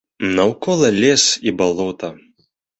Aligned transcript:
Наўкола 0.37 0.89
лес 1.01 1.27
і 1.51 1.55
балота. 1.61 2.13